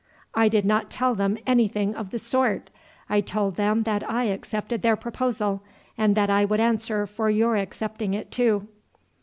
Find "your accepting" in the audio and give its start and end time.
7.29-8.15